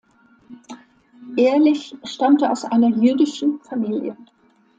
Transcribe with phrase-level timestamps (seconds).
[1.37, 4.17] Ehrlich stammte aus einer jüdischen Familie.